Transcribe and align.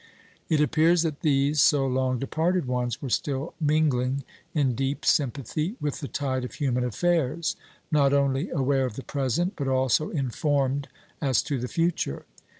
It 0.49 0.59
appears 0.59 1.03
that 1.03 1.19
these 1.19 1.61
so 1.61 1.85
long 1.85 2.17
departed 2.17 2.65
ones 2.65 3.03
were 3.03 3.09
still 3.11 3.53
mingling 3.61 4.23
in 4.51 4.73
deep 4.73 5.05
sympathy 5.05 5.75
with 5.79 5.99
the 5.99 6.07
tide 6.07 6.43
of 6.43 6.55
human 6.55 6.83
affairs 6.83 7.55
not 7.91 8.11
only 8.11 8.49
aware 8.49 8.87
of 8.87 8.95
the 8.95 9.03
present, 9.03 9.53
but 9.55 9.67
also 9.67 10.09
informed 10.09 10.87
as 11.21 11.43
to 11.43 11.59
the 11.59 11.67
future. 11.67 12.25